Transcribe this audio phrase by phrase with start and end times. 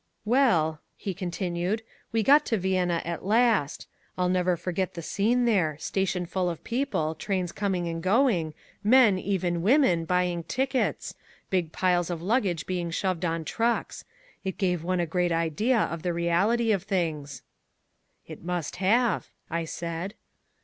[0.25, 3.87] "Well," he continued, "we got to Vienna at last.
[4.17, 9.19] I'll never forget the scene there, station full of people, trains coming and going, men,
[9.19, 11.13] even women, buying tickets,
[11.51, 14.03] big piles of luggage being shoved on trucks.
[14.43, 17.43] It gave one a great idea of the reality of things."
[18.25, 20.15] "It must have," I said.